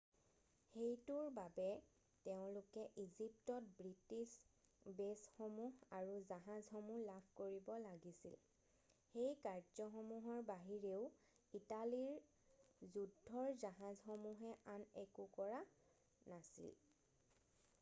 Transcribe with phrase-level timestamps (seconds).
[0.67, 1.65] সেইটোৰ বাবে
[2.27, 8.35] তেওঁলোকে ইজিপ্তত ব্ৰিটিছ বেছসমূহ আৰু জাহাজসমূহ লাভ কৰিব লাগিছিল
[9.11, 11.05] সেই কাৰ্য্যসমূহৰ বাহিৰেও
[11.61, 12.19] ইটালীৰ
[12.97, 15.63] যুদ্ধৰ জাহাজসমূহে আন একো কৰা
[16.35, 16.75] নাছিল